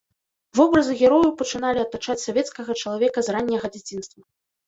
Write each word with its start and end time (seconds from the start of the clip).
Вобразы 0.59 0.93
герояў 1.01 1.27
пачыналі 1.41 1.83
атачаць 1.83 2.17
савецкага 2.27 2.71
чалавека 2.85 3.19
з 3.27 3.35
ранняга 3.35 3.67
дзяцінства. 3.77 4.21